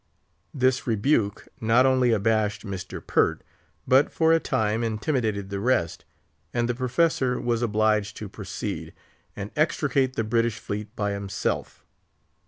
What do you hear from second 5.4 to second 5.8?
the